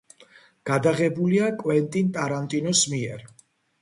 გადაღებულია 0.69 1.51
კვენტინ 1.59 2.11
ტარანტინოს 2.17 2.83
მიერ. 2.95 3.27